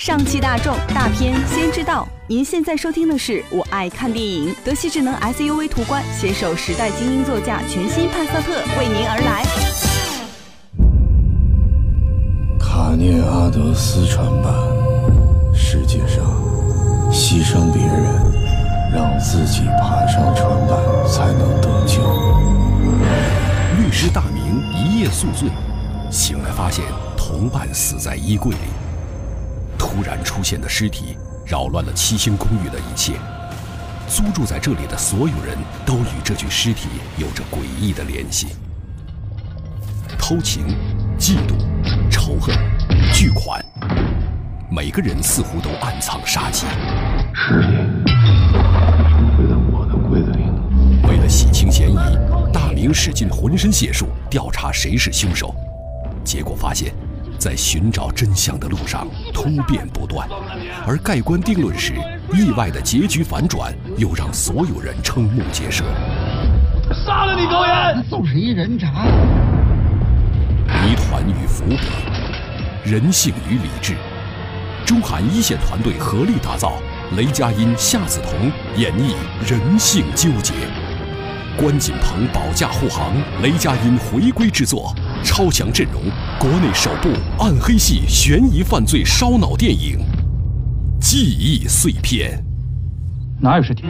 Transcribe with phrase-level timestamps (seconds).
[0.00, 9.44] 上汽大众大片先知道，您现在收听的是《我爱看电影》，德系智能 SUV 途观携手时代精英座驾全新帕萨特为您而来。
[12.58, 14.54] 卡涅阿德斯船版：
[15.54, 16.24] 世界上，
[17.12, 18.02] 牺牲别人，
[18.94, 22.00] 让自己爬上船板才能得救。
[23.76, 25.50] 律师大明一夜宿醉，
[26.10, 26.86] 醒来发现
[27.18, 28.56] 同伴死在衣柜里。
[29.80, 31.16] 突然出现的尸体
[31.46, 33.14] 扰乱了七星公寓的一切，
[34.06, 35.56] 租住在这里的所有人
[35.86, 38.48] 都与这具尸体有着诡异的联系。
[40.18, 40.76] 偷情、
[41.18, 41.56] 嫉妒、
[42.10, 42.54] 仇恨、
[43.14, 43.64] 巨款，
[44.70, 46.66] 每个人似乎都暗藏杀机。
[47.32, 47.68] 尸体
[49.34, 51.08] 回到我的柜子里呢。
[51.08, 51.96] 为了洗清嫌疑，
[52.52, 55.54] 大明使尽浑身解数调查谁是凶手，
[56.22, 56.92] 结果发现。
[57.40, 60.28] 在寻找真相的路上突变不断，
[60.86, 61.94] 而盖棺定论时，
[62.34, 65.82] 意外的结局反转又让所有人瞠目结舌。
[66.92, 68.04] 杀了你狗眼！
[68.10, 68.92] 就是一人渣。
[70.66, 71.86] 谜团与伏笔，
[72.84, 73.96] 人性与理智，
[74.84, 76.74] 中韩一线团队合力打造，
[77.16, 79.14] 雷佳音、夏梓潼演绎
[79.50, 80.52] 人性纠结。
[81.56, 86.02] 关锦鹏保驾护航，雷佳音回归制作，超强阵容，
[86.38, 89.98] 国内首部暗黑系悬疑犯罪烧脑电影
[91.00, 92.42] 《记忆碎片》。
[93.42, 93.84] 哪有尸体？